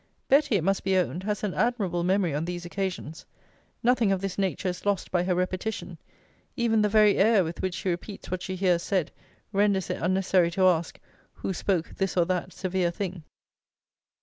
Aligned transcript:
Betty, 0.29 0.55
it 0.55 0.63
must 0.63 0.83
be 0.83 0.97
owned, 0.97 1.21
has 1.21 1.43
an 1.43 1.53
admirable 1.53 2.03
memory 2.03 2.33
on 2.33 2.43
these 2.45 2.65
occasions. 2.65 3.23
Nothing 3.83 4.11
of 4.11 4.19
this 4.19 4.35
nature 4.39 4.69
is 4.69 4.83
lost 4.83 5.11
by 5.11 5.21
her 5.21 5.35
repetition: 5.35 5.99
even 6.55 6.81
the 6.81 6.89
very 6.89 7.17
air 7.17 7.43
with 7.43 7.61
which 7.61 7.75
she 7.75 7.89
repeats 7.89 8.31
what 8.31 8.41
she 8.41 8.55
hears 8.55 8.81
said, 8.81 9.11
renders 9.53 9.91
it 9.91 10.01
unnecessary 10.01 10.49
to 10.49 10.65
ask, 10.65 10.99
who 11.33 11.53
spoke 11.53 11.91
this 11.97 12.17
or 12.17 12.25
that 12.25 12.51
severe 12.51 12.89
thing. 12.89 13.21